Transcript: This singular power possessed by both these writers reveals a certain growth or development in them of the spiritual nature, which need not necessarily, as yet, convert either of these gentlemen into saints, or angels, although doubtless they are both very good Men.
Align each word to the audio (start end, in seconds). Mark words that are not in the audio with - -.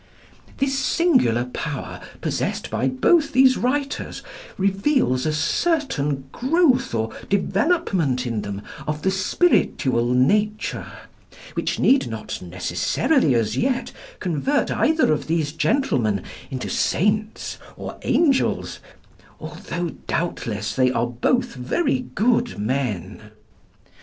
This 0.57 0.75
singular 0.79 1.43
power 1.45 2.01
possessed 2.21 2.71
by 2.71 2.87
both 2.87 3.33
these 3.33 3.55
writers 3.55 4.23
reveals 4.57 5.27
a 5.27 5.31
certain 5.31 6.23
growth 6.31 6.95
or 6.95 7.13
development 7.29 8.25
in 8.25 8.41
them 8.41 8.63
of 8.87 9.03
the 9.03 9.11
spiritual 9.11 10.07
nature, 10.15 10.91
which 11.53 11.77
need 11.77 12.07
not 12.07 12.41
necessarily, 12.41 13.35
as 13.35 13.55
yet, 13.55 13.91
convert 14.19 14.71
either 14.71 15.13
of 15.13 15.27
these 15.27 15.51
gentlemen 15.51 16.23
into 16.49 16.67
saints, 16.67 17.59
or 17.77 17.99
angels, 18.01 18.79
although 19.39 19.89
doubtless 20.07 20.73
they 20.75 20.89
are 20.89 21.05
both 21.05 21.53
very 21.53 21.99
good 22.15 22.57
Men. 22.57 23.21